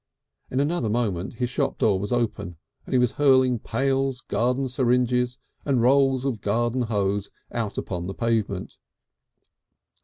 In 0.49 0.59
another 0.59 0.89
moment 0.89 1.35
his 1.35 1.51
shop 1.51 1.77
door 1.77 1.99
was 1.99 2.11
open 2.11 2.57
and 2.87 2.93
he 2.93 2.97
was 2.97 3.11
hurling 3.21 3.59
pails, 3.59 4.21
garden 4.21 4.67
syringes, 4.67 5.37
and 5.63 5.79
rolls 5.79 6.25
of 6.25 6.41
garden 6.41 6.81
hose 6.81 7.29
out 7.51 7.77
upon 7.77 8.07
the 8.07 8.15
pavement. 8.15 8.77